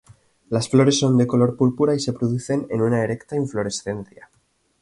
Las 0.49 0.67
flores 0.67 0.97
son 0.97 1.15
de 1.19 1.27
color 1.27 1.55
púrpura 1.55 1.93
y 1.93 1.99
se 1.99 2.11
producen 2.11 2.65
en 2.71 2.81
una 2.81 3.03
erecta 3.03 3.35
inflorescencia. 3.35 4.31